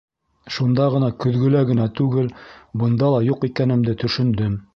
[0.53, 2.33] Шунда ғына көҙгөлә генә түгел,
[2.85, 4.61] бында ла юҡ икәнемде төшөндөм.